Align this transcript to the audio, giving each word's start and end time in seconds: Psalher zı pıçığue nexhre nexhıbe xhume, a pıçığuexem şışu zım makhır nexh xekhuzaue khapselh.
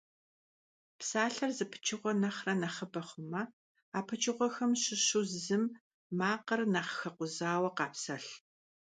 Psalher 0.97 1.51
zı 1.57 1.65
pıçığue 1.71 2.13
nexhre 2.23 2.53
nexhıbe 2.61 3.01
xhume, 3.07 3.41
a 3.97 3.99
pıçığuexem 4.07 4.71
şışu 4.81 5.21
zım 5.43 5.63
makhır 6.19 6.61
nexh 6.75 6.93
xekhuzaue 6.99 7.69
khapselh. 7.77 8.29